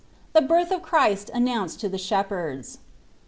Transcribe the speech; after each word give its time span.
THE 0.33 0.41
BIRTH 0.41 0.71
OF 0.71 0.81
CHRIST 0.81 1.29
ANNOUNCED 1.31 1.79
TO 1.79 1.87
THE 1.87 1.99
SHEPHERDS. 1.99 2.79